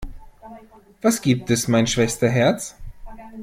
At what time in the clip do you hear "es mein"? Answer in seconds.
1.51-1.85